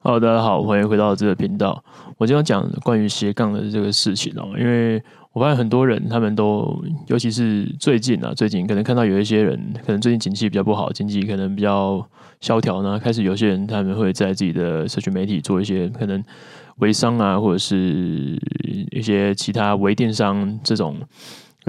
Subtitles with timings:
[0.00, 1.82] 好大家好，欢迎回到这个频道。
[2.18, 12.08] 我今天讲关于斜杠的这个事情哦，因为我发现很多人他们都，尤其是最近啊，最近可能看到有一些人，可能最近经济比较不好，经济可能比较
[12.40, 16.22] 萧条呢，开始有些人他们会在自己的社群媒体做一些可能
[16.76, 18.40] 微商啊，或者是
[18.92, 20.96] 一些其他微电商这种。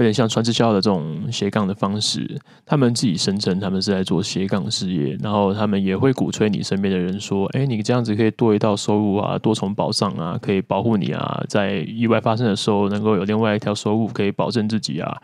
[0.00, 15.18] 有点像传直销的这种斜杠的方式，他们自己声称他们是在做斜杠事业，然后他们也会鼓吹你身边的人说：“哎，你这样子可以多一道收入啊，多重保障啊，可以保护你啊，在意外发生的时候能够有另外一条收入可以保证自己啊。”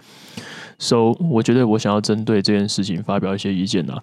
[0.79, 4.03] So，我觉得我想要针对这件事情发表一些意见啊。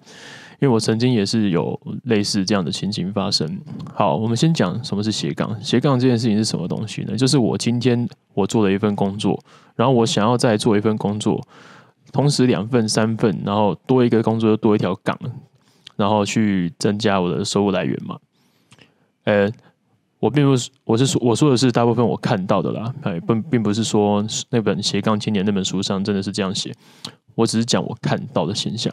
[0.60, 3.60] 因为我曾经也是有类似这样的情形发生。
[3.92, 5.62] 好，我们先讲什么是斜杠。
[5.62, 7.16] 斜杠这件事情是什么东西呢？
[7.16, 9.38] 就是我今天我做了一份工作，
[9.76, 11.44] 然后我想要再做一份工作，
[12.12, 15.18] 同时两份、三份，然后多一个工作又多一条杠，
[15.96, 18.18] 然后去增加我的收入来源嘛。
[19.24, 19.50] 呃，
[20.20, 26.72] 我并不是，我是说，我说的是大部分我看到的啦，哎，并并不是说那本斜杠青年那本书上真的是这样写，
[27.34, 28.92] 我只是讲我看到的现象。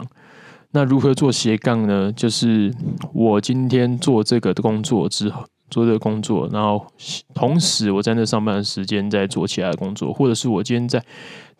[0.73, 2.11] 那如何做斜杠呢？
[2.13, 2.73] 就是
[3.13, 6.85] 我今天做这个工作之后，做这个工作，然后
[7.33, 11.03] 同时我在那上班的时间在做其他的工作，或者是我今天在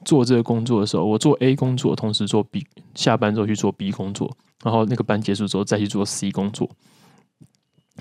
[0.06, 4.32] 做这个工作的时候，我做 A 工作，同时做 B，下班之后去做 B 工作，
[4.64, 6.70] 然后那个班结束之后再去做 C 工作，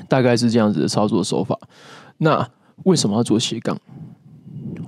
[0.08, 1.58] 大概是这样子的操作手法。
[2.18, 2.48] 那
[2.84, 3.76] 为什么要做斜杠？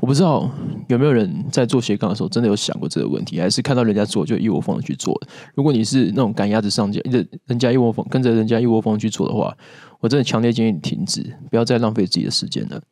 [0.02, 0.50] 我不知道
[0.88, 5.16] 有没有人在做斜杠的时候真的有想过这个问题，还是看到人家做就一窝蜂的去做。
[5.54, 9.56] 如果你是那种赶鸭子上架，人人家一窝蜂跟着人家一窝蜂去做的话，
[10.00, 12.82] 我真的强烈建议你停止，不要再浪费自己的时间了。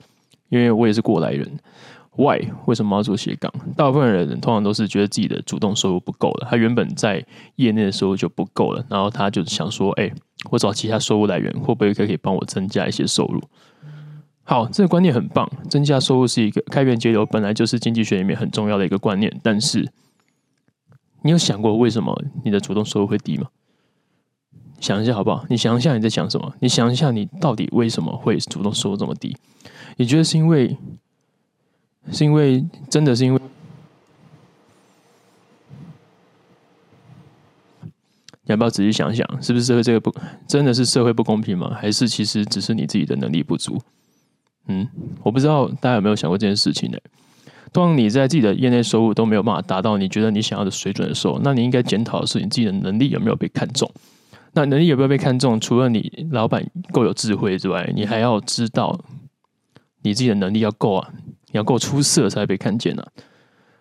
[0.50, 1.50] 因为我也是过来人
[2.16, 2.42] ，Why？
[2.66, 3.52] 为什么要做斜杠？
[3.76, 10.08] 大部分人通常都是觉得自己的主动收入不够了，他原本在业内的收入就不够了，然后他就想说：“哎，
[10.52, 13.42] 我找其他收入来源，会不会可以帮我增加一些收入？”
[14.50, 15.48] 好，这个观念很棒。
[15.68, 19.32] 增加收入是一个开源节流，本来就是经济学里面很重要的一个观念。
[19.44, 19.88] 但是，
[21.22, 23.46] 你有想过为什么你的主动收入会低吗？
[24.80, 25.46] 想一下好不好？
[25.48, 26.52] 你想一下你在想什么？
[26.58, 29.36] 你想一下你到底为什么会主动收入这么低？
[29.98, 30.76] 你觉得是因为，
[32.10, 33.40] 是因为真的是因为？
[37.82, 37.88] 你
[38.46, 40.12] 要不要仔细想想，是不是社会这个不
[40.48, 41.72] 真的是社会不公平吗？
[41.72, 43.80] 还是其实只是你自己的能力不足？
[44.68, 44.88] 嗯，
[45.22, 46.98] 我不知道大家有没有想过这件事情呢？
[47.72, 53.88] 当你在自己的业内收入都没有办法达到你觉得你想要的水准的时候，那你应该检讨的是你自己的能力有没有被看重。
[54.52, 55.60] 那能力有没有被看重？
[55.60, 58.98] 除了你老板够有智慧之外，你还要知道
[60.02, 61.08] 你自己的能力要够啊，
[61.52, 63.06] 你要够出色才会被看见啊。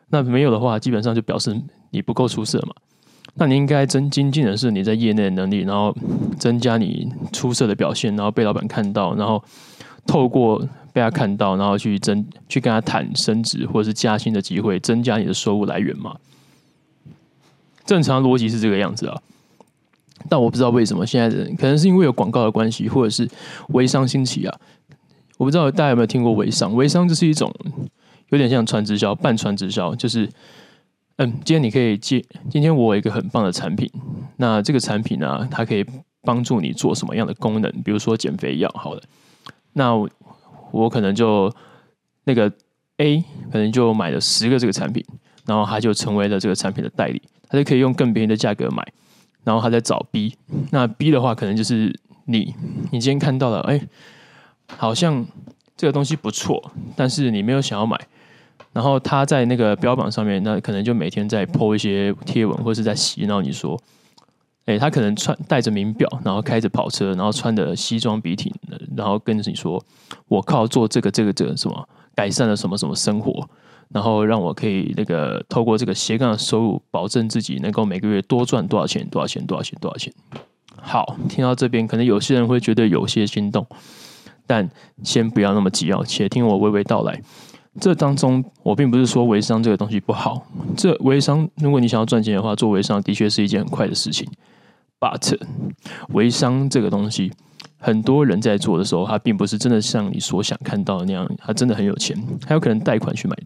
[0.09, 1.59] 那没有的话，基本上就表示
[1.89, 2.75] 你不够出色嘛。
[3.35, 5.95] 那你应该增精进的是你在业内的能力，然后
[6.37, 9.43] 增加你出色的表现，然后被老板看到，然后
[10.09, 10.67] 透过。
[10.91, 16.17] 被他看到，然后去增去跟他谈升职或者是加薪的机会，增加你的收入来源嘛？
[17.85, 19.21] 正常逻辑是这个样子啊。
[20.27, 23.29] 但我不知道为什么现在人，可能是因为有广告的关系，或者是
[23.67, 24.59] 微商兴起啊。
[25.37, 26.75] 我不知道大家有没有听过微商？
[26.75, 27.53] 微商就是一种
[28.29, 30.27] 有点像传直销、半传直销，就是
[31.17, 33.87] 嗯，今天你可以接，今天我有一个很棒的产品，
[34.37, 35.85] 那这个产品呢，它可以
[36.23, 37.71] 帮助你做什么样的功能？
[37.83, 39.03] 比如说减肥药，好了，
[39.79, 40.07] 那。
[40.71, 41.51] 我可能就
[42.25, 42.43] 那个
[42.97, 45.03] A 可能就买了十个这个产品，
[45.47, 47.19] 然后他就成为了这个产品的代理，
[47.49, 48.87] 他就可以用更便宜的价格买，
[49.43, 50.37] 然后他在找 B，
[50.69, 51.91] 那 B 的话可能就是
[52.25, 52.53] 你，
[52.91, 53.81] 你今天看到了，哎，
[54.77, 55.25] 好像
[55.75, 57.99] 这个东西不错，但是你没有想要买，
[58.71, 63.81] 然后他在那个标榜上面，那可能就每天在 po 一些贴文，或是在洗脑你说。
[64.65, 68.53] 哎，他可能穿戴着名表，然后开着跑车，然后穿的西装笔挺，
[68.95, 69.83] 然后跟着你说
[70.29, 73.49] ：“我靠，做这个这个这个什么，改善了什么什么生活，
[73.89, 80.13] 然后让我可以那个透过这个斜杠收入，保证自己能够每个月多赚多少钱，多少钱，多少钱，多少钱。”
[80.81, 83.65] 好，听到这边，可能有些人会觉得有些心动，
[84.45, 84.69] 但
[85.03, 87.19] 先不要那么急哦，且听我娓娓道来。
[87.81, 90.45] 这当中，我并不是说微商这个东西不好，
[90.77, 94.27] 这微商，如果你想要赚钱的话，做微商的确是一件很快的事情。
[94.99, 95.39] But
[96.09, 97.31] 微商这个东西，
[97.77, 103.37] 很多人在做的时候，他并不是真的像你所想看到的那样，他真的很有钱，他有可能贷款去买，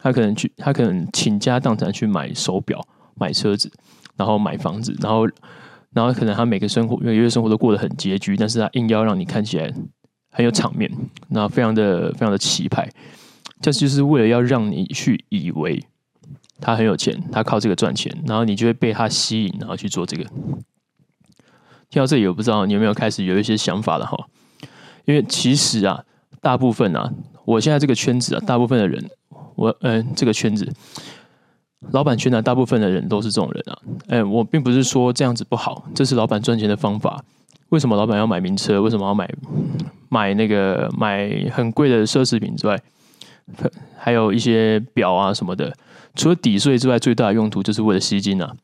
[0.00, 2.80] 他可能去，他可能倾家荡产去买手表、
[3.16, 3.68] 买车子，
[4.16, 5.26] 然后买房子，然后，
[5.92, 9.74] 然后可能他每个生活，每个月生活都过得很拮据，但是他硬要让你看起来
[10.30, 10.88] 很有场面，
[11.28, 12.88] 那非常的非常的气派，
[13.60, 15.84] 这就是为了要让你去以为
[16.60, 20.24] 他很有钱，他靠这个赚钱，然后你就会被他吸引，然后去做这个。
[21.94, 24.18] 听到这里，我不知道你有没有开始有一些想法了哈。
[25.04, 26.02] 因为其实啊，
[26.40, 27.08] 大部分啊，
[27.44, 29.08] 我现在这个圈子啊，大部分的人，
[29.54, 30.68] 我嗯、呃，这个圈子，
[31.92, 33.78] 老板圈的大部分的人都是这种人啊。
[34.08, 37.22] 哎，我并不是说这样子不好，这是老板赚钱的方法。
[37.68, 38.82] 为什么老板要买名车？
[38.82, 39.32] 为什么要买
[40.08, 42.76] 买那个买很贵的奢侈品之外，
[43.96, 45.72] 还有一些表啊什么的？
[46.16, 48.56] 除了抵税之外，最大的用途就是为了吸金啊！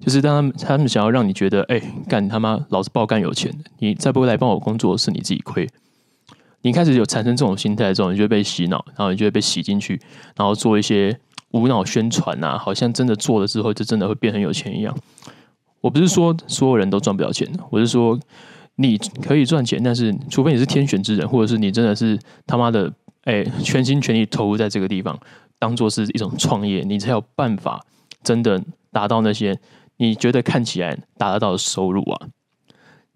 [0.00, 5.68] 就是当他们他们想要让你觉得，哎，干他妈老子爆干有钱，你再不来帮我工作，是你自己亏。
[6.62, 10.00] 你开始有产生这种心态之后，你就会被洗脑，然后你就会被洗进去，
[10.36, 11.18] 然后做一些
[11.52, 14.94] 无脑宣传啊，好像真的做了之后就真的会变很有钱一样。
[15.80, 18.18] 我不是说所有人都赚不了钱，我是说
[18.76, 22.92] 你可以赚钱，但是除非你是天选之人，或者是你真的是他妈的
[23.24, 25.18] 哎全心全意投入在这个地方，
[25.58, 27.82] 当做是一种创业，你才有办法
[28.22, 28.62] 真的
[28.92, 29.58] 达到那些
[30.00, 32.28] 你觉得看起来达得到的收入啊！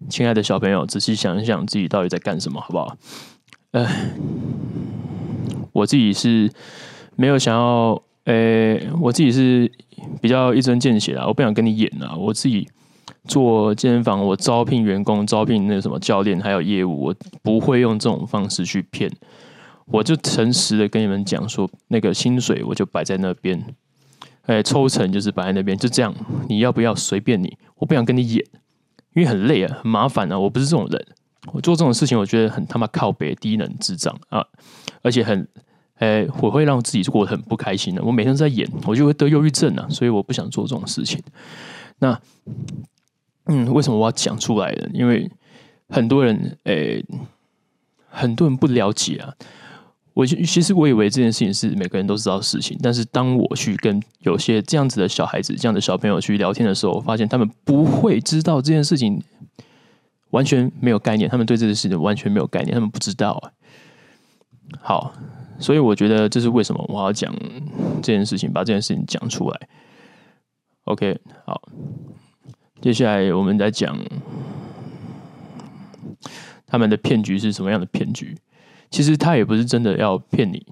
[0.07, 2.95] 亲爱的小朋友，仔细想一想自己到底在干什么，好不好？
[3.71, 4.11] 哎，
[5.73, 6.51] 我自己是
[7.15, 9.71] 没有想要，哎，我自己是
[10.21, 12.15] 比较一针见血啊，我不想跟你演啊。
[12.15, 12.69] 我自己
[13.23, 19.11] 做健身房，我招聘员工、招聘那什么教练，还有业务，我不会用这种方式去骗。
[19.85, 23.75] 我就诚实的跟你们讲说，那个薪水我就摆在那边，
[24.45, 26.13] 哎，抽成就是摆在那边，就这样，
[26.47, 28.45] 你要不要随便你，我不想跟你演，
[29.13, 31.07] 因为很累啊，很麻烦啊，我不是这种人，
[31.53, 34.45] 我做这种事情我觉得很他妈靠北、低能、智障啊，
[35.01, 35.47] 而且很，
[35.95, 41.21] 哎，我会让自己过得很不开心的，我每天都在演，我就会得忧郁症啊，所以我不想做这种事情。
[41.99, 42.19] 那，
[43.45, 44.87] 嗯，为什么我要讲出来呢？
[44.93, 45.31] 因为
[45.89, 47.01] 很多人，哎，
[48.09, 49.33] 很多人不了解啊。
[50.15, 59.21] 我其实我以为这件事情是每个人都知道的事情，但是当我去跟有些这样子的小孩子、这样的小朋友去聊天的时候，我发现他们不会知道这件事情，
[60.29, 63.51] 完全没有概念，他们对这件事情完全没有概念，他们不知道。
[64.79, 65.13] 好，
[65.59, 67.35] 所以我觉得这是为什么我要讲
[68.01, 69.67] 这件事情，把这件事情讲出来。
[70.85, 71.61] OK，好，
[72.79, 73.99] 接下来我们来讲
[76.65, 78.37] 他们的骗局是什么样的骗局。
[78.95, 80.65] 其实他也不是真的要骗你，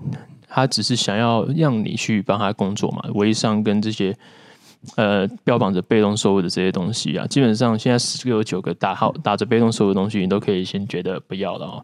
[0.47, 3.03] 他只是想要让你去帮他工作嘛。
[3.15, 4.15] 微商跟这些
[4.95, 11.83] 呃标榜着被动收入的这些东西啊，基本上现在十个有九个打好打着被动收入的东西，你都可以先觉得不要了哦。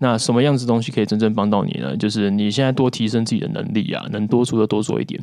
[0.00, 1.96] 那什么样子东西可以真正帮到你呢？
[1.96, 5.22] 就是你现在多提升自己的能力啊，能多做的多做一点。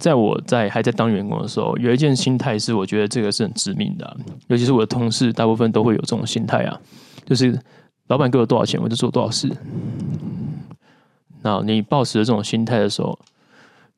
[0.00, 4.16] 在我在还在当员工的时候，有一件心态是我觉得这个是很致命的，
[4.48, 6.80] 尤其是我的同事，大部分都会有这种心态啊，
[7.24, 7.56] 就是。
[8.08, 9.50] 老板给我多少钱，我就做多少事。
[11.42, 13.18] 那你抱持着这种心态的时候，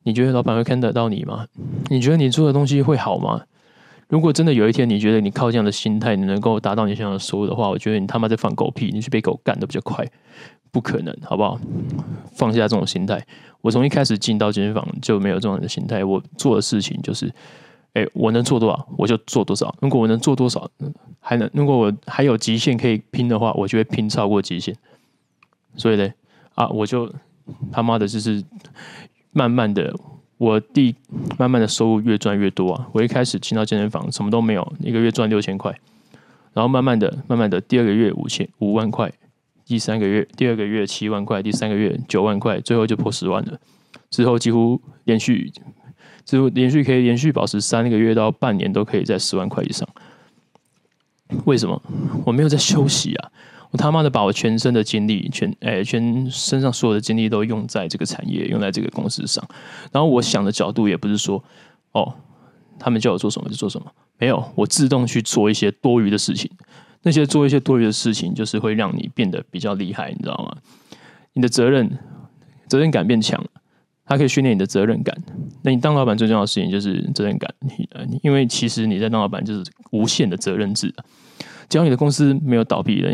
[0.03, 1.47] 你觉得老板会看得到你吗？
[1.89, 3.41] 你觉得你做的东西会好吗？
[4.09, 10.05] 如果真的有一天你觉得你靠这样的心态，你能够达到你想要的收入的话，我觉得你他妈在放狗屁，你去被狗干的比较快，
[10.71, 11.57] 不可能，好不好？
[12.33, 13.25] 放下这种心态。
[13.61, 17.33] 我从一开始进到健身房就没有这种的心态，我做的事情就是。
[17.93, 19.75] 哎，我能做多少我就做多少。
[19.81, 20.65] 如果我能做多少，
[21.21, 24.75] 还能如果我还有极限可以拼的话，我就会拼超过极限。
[25.77, 26.11] 所以呢，
[26.55, 27.13] 啊，我就
[27.71, 28.43] 他妈的就是
[29.31, 29.95] 慢慢的，
[30.37, 30.95] 我第
[31.37, 32.89] 慢慢的收入越赚越多啊。
[32.91, 35.71] 我一开始进到健身房什么都没有，一个月赚六千块，
[36.53, 39.13] 然后慢慢的、慢慢的，第二个月五千五万块，
[39.65, 43.59] 第三个月第二个月七万块，第三个月九万块，最后就破十万了。
[44.09, 45.53] 之后几乎连续。
[46.23, 49.89] 就连续可以连续保持三个月到半年都可以在十万块以上，
[51.45, 51.81] 为什么？
[52.25, 53.31] 我没有在休息啊！
[53.71, 59.41] 我他妈的把我全身的精力，全诶全身上所有的精力都用在这个产业，用在这个公司上。
[59.93, 61.41] 然后我想的角度也不是说，
[61.93, 62.13] 哦，
[62.77, 66.51] 他们叫我做什么就做什么，没有，我自动去做一些多余的事情。
[67.03, 70.57] 那些做一些多余的事情，就是会让你变得比较厉害，你知道吗？
[71.33, 71.97] 你的责任
[72.67, 73.49] 责任感变强了。
[74.11, 75.17] 它可以训练你的责任感。
[75.61, 77.49] 那你当老板最重要的事情就是责任感，
[78.21, 80.93] 因为其实你在当老板就是无限的责任制。
[81.69, 83.09] 只要你的公司没有倒闭了，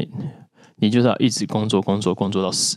[0.77, 2.75] 你就是要一直工作、工作、工作到死。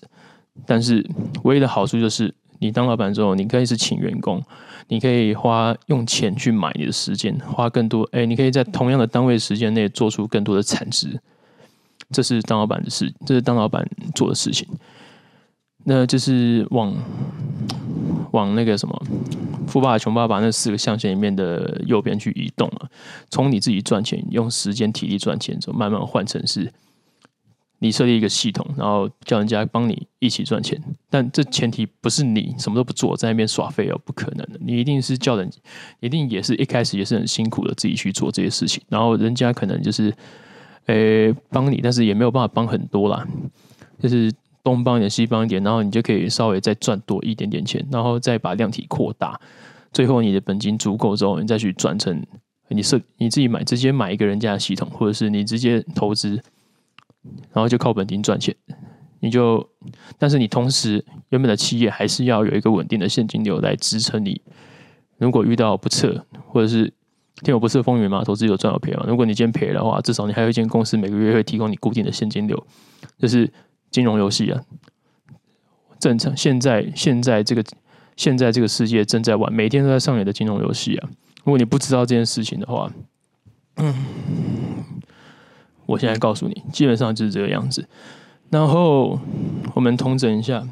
[0.67, 1.03] 但是
[1.45, 4.43] 唯一的好处就是，你当老板之后，你可以是请员工，
[4.89, 8.07] 你可以花用钱去买你的时间，花更多。
[8.13, 11.19] 哎，你可以在同样的单位时间内做出更多的产值。
[12.11, 14.69] 这是当老板的事，这是当老板做的事情。
[15.85, 16.95] 那就是往。
[18.33, 19.03] 往那个什么
[19.67, 22.91] 《富爸爸穷爸爸》那四个象限里面的右边去移动了。
[23.31, 26.73] 从你自己赚钱，用时间体力赚钱，之后慢慢换成是，
[27.79, 30.81] 你设立一个系统，然后叫人家帮你一起赚钱。
[31.09, 34.59] 但这前提不是你什么都不做，在那边耍废哦，不可能的。
[34.61, 35.51] 你一定是叫人，
[36.01, 38.83] 一定也是一开始也是很辛苦的，自己去做这些事情。
[38.89, 40.15] 然后人家可能就是，
[40.87, 43.27] 诶，帮你，但是也没有办法帮很多啦。
[43.99, 44.33] 就是
[44.75, 49.41] 东帮一点西帮一点，然后你就可以稍微再赚多一点点钱，然后再把量体扩大，
[49.93, 52.25] 最后你的本金足够之后，你再去转成
[52.69, 56.41] 你设你自己买，直接买一个人家的系统，或者是你直接投资，
[57.53, 58.55] 然后就靠本金赚钱。
[59.23, 59.69] 你就，
[60.19, 64.41] 但是你同时原本的企业还是要有一个稳定的现金流来支撑你。
[65.19, 66.85] 如果遇到不测，或者是
[67.43, 69.05] 天有不测风云嘛，投资有赚有赔嘛。
[69.07, 72.67] 如果你今天赔的话，至少你还有一间公司每个月会提供你固定的现金流。
[73.19, 73.53] 就是
[73.91, 74.63] 金融游戏啊，
[75.99, 76.37] 正常。
[76.37, 77.65] 现在现在这个
[78.17, 81.09] 现在这个世界正在玩，每天都在上演的金融游戏啊。
[81.45, 82.93] 如果你不知道这件事情的话，
[83.77, 83.95] 嗯，
[85.87, 87.89] 我现在告诉你，基本上就是这个样子。
[88.51, 89.19] 然后
[89.75, 90.67] 我们统整一下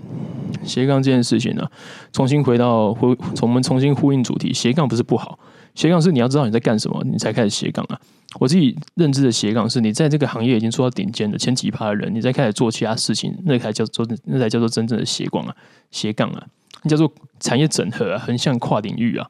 [0.65, 1.67] 斜杠这件事情呢、
[2.13, 4.53] 重新回到呼，从我们重新呼应主题。
[4.53, 5.39] 斜杠不是不好，
[5.75, 8.01] 斜杠是你要知道你在干什么，你才开始斜杠啊。
[8.39, 15.55] 我自己认知的斜杠是你在这个行业已经做到顶尖的前几趴的人，你再开始做其他事情，那才叫做那才叫做真正的斜杠啊，
[15.91, 16.47] 斜杠啊，
[16.83, 19.29] 那叫做产业整合啊，横向跨领域啊。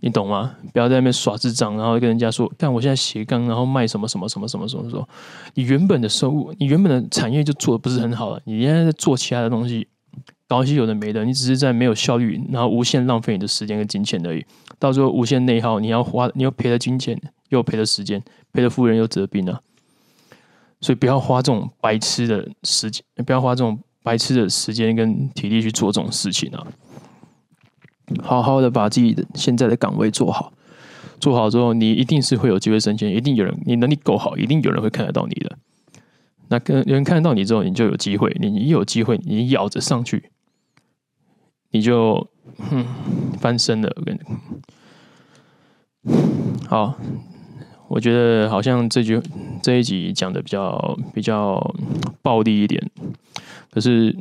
[0.00, 0.54] 你懂吗？
[0.74, 5.08] 不要在那边耍智障，然后跟人家说，但我现在斜杠，然后卖什么什么什么什么什么什么。
[5.54, 9.88] 你原本的收入，你原本的产业就做的不是很好了，你现在在做其他的东西，
[10.46, 14.44] 搞一些有的没的，你只是在没有效率，然后无限浪费你的时间跟金钱而已。
[14.78, 17.18] 到时候无限内耗，你要花，你要赔了金钱，
[17.48, 18.22] 又赔了时间，
[18.52, 19.60] 赔了夫人又折兵啊。
[20.80, 26.66] 所以不要花这种白痴的时间，不要花这种白痴的时间跟体力去做这种事情啊。
[28.22, 30.52] 好好的把自己的现在的岗位做好，
[31.18, 35.58] 做好之后，你一定是会有机会升迁，一定有人，你能力够好，一定有人会看得到你的。
[36.48, 38.36] 那跟有人看得到你之后，你就有机会。
[38.38, 40.30] 你一有机会，你咬着上去，
[41.70, 42.86] 你就哼
[43.40, 43.92] 翻身了。
[43.96, 44.20] 我跟你
[46.68, 46.96] 好，
[47.88, 49.20] 我觉得好像这句
[49.62, 51.74] 这一集讲的比较比较
[52.22, 52.82] 暴力一点。
[53.70, 54.16] 可是，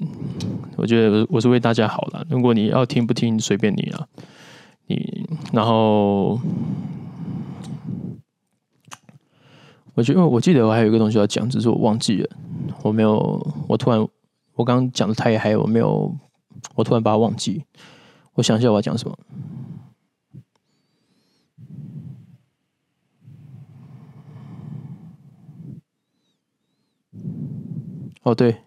[0.75, 2.25] 我觉得我是为大家好了。
[2.29, 4.07] 如果你要听不听，随便你啊。
[4.87, 6.39] 你然后，
[9.93, 12.29] 我觉得我记得我还有一个东西要讲，只是我忘记了。
[12.83, 13.99] 我没有，我突然
[14.53, 16.13] 我刚刚讲的太嗨，我没有，
[16.75, 17.63] 我突然把它忘记。
[18.33, 19.17] 我想一下我要讲什么。
[28.25, 28.57] 哦，对。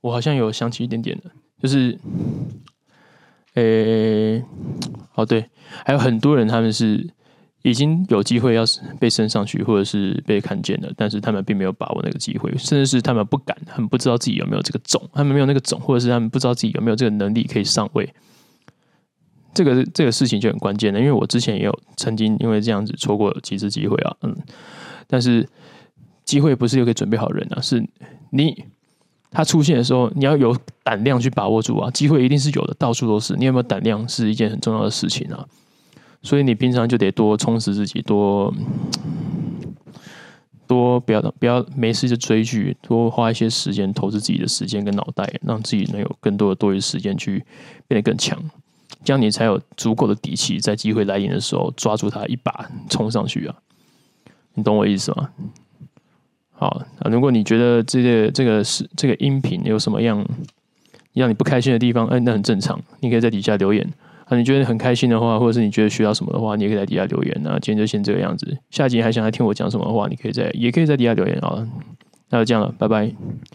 [0.00, 1.30] 我好像有想起一点点的，
[1.62, 1.96] 就是，
[3.54, 4.42] 诶、
[5.14, 5.48] 哦对，
[5.84, 7.08] 还有很多人他们是
[7.62, 8.64] 已经有机会要
[8.98, 18.12] 被升上去，或者是被看见了，但是他们并没有把握那个机会，甚至是他们不敢，他们不知道自己有没有这个种，他们没有那个种，或者是他们不知道自己有没有这个能力可以上位。
[19.54, 24.36] 这个这个事情就很关键了，因为我之前也有曾经因为这样子错过几次机会啊，嗯，
[25.06, 25.48] 但是
[26.32, 27.86] 机会不是又可以准备好人啊，是
[28.30, 28.64] 你。
[29.30, 31.90] 他出现的时候，你要有胆量去把握住啊！
[31.90, 33.36] 机会一定是有的，到处都是。
[33.36, 35.46] 你有没有胆量是一件很重要的事情啊！
[36.22, 38.50] 所以你平常就得多充实自己，多
[40.66, 47.44] 多不要不要没事就追剧，多花一些时间投资自己的时间跟脑袋，让自己能有更多的多余时间去
[47.86, 48.38] 变得更强，
[49.04, 53.56] 这样你才有足够的底气，在机会来临的时候抓住它一把冲上去啊！
[54.54, 55.30] 你懂我意思吗？
[56.62, 60.24] 好啊，如果你觉得这个这个是这个音频有什么样
[61.12, 63.84] 让你不开心的地方，哎，那很正常，你可以在底下留言
[64.26, 64.38] 啊。
[64.38, 67.36] 你觉得很开心的话，或者是你觉得需要什么的话，你也可以在底下留言。
[67.42, 71.66] 那今天就先这个样子，下集还想来听我讲什么的话，你可以在也可以在底下留言啊。
[72.30, 73.10] 那就这样了，拜拜。